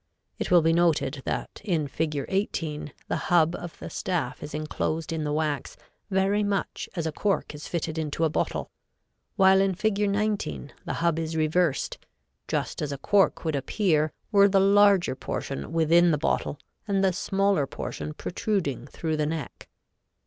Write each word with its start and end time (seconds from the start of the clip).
It 0.39 0.49
will 0.49 0.63
be 0.63 0.73
noted 0.73 1.21
that 1.25 1.61
in 1.63 1.87
Fig. 1.87 2.25
18 2.27 2.91
the 3.07 3.15
hub 3.29 3.53
of 3.53 3.77
the 3.77 3.87
staff 3.91 4.41
is 4.41 4.55
enclosed 4.55 5.13
in 5.13 5.23
the 5.23 5.31
wax 5.31 5.77
very 6.09 6.41
much 6.41 6.89
as 6.95 7.05
a 7.05 7.11
cork 7.11 7.53
is 7.53 7.67
fitted 7.67 7.99
into 7.99 8.23
a 8.23 8.29
bottle, 8.31 8.71
while 9.35 9.61
in 9.61 9.75
Fig. 9.75 10.09
19 10.09 10.73
the 10.85 10.93
hub 11.05 11.19
is 11.19 11.35
reversed, 11.37 11.99
just 12.47 12.81
as 12.81 12.91
a 12.91 12.97
cork 12.97 13.45
would 13.45 13.55
appear 13.55 14.11
were 14.31 14.47
the 14.49 14.59
larger 14.59 15.13
portion 15.15 15.71
within 15.71 16.09
the 16.09 16.17
bottle 16.17 16.57
and 16.87 17.03
the 17.03 17.13
smaller 17.13 17.67
portion 17.67 18.15
protruding 18.15 18.87
through 18.87 19.17
the 19.17 19.27
neck. 19.27 19.69